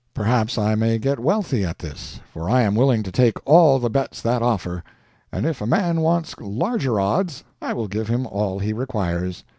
Perhaps 0.15 0.57
I 0.57 0.73
may 0.73 0.97
get 0.97 1.19
wealthy 1.19 1.63
at 1.63 1.77
this, 1.77 2.21
for 2.33 2.49
I 2.49 2.61
am 2.63 2.73
willing 2.73 3.03
to 3.03 3.11
take 3.11 3.35
all 3.47 3.77
the 3.77 3.87
bets 3.87 4.19
that 4.23 4.41
offer; 4.41 4.83
and 5.31 5.45
if 5.45 5.61
a 5.61 5.67
man 5.67 6.01
wants 6.01 6.33
larger 6.39 6.99
odds, 6.99 7.43
I 7.61 7.73
will 7.73 7.87
give 7.87 8.07
him 8.07 8.25
all 8.25 8.57
he 8.57 8.73
requires. 8.73 9.43